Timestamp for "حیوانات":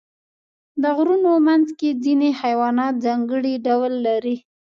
2.41-2.93